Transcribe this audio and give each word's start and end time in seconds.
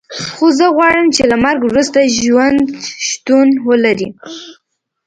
خو 0.33 0.47
زه 0.59 0.65
غواړم 0.75 1.07
چې 1.15 1.23
له 1.31 1.35
مرګ 1.45 1.61
وروسته 1.65 1.99
ژوند 2.21 2.61
شتون 3.07 3.47
ولري 3.67 4.09